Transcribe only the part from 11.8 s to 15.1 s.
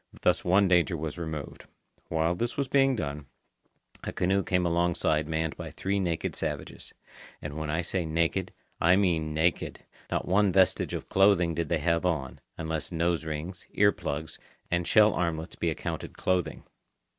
on, unless nose rings, ear plugs, and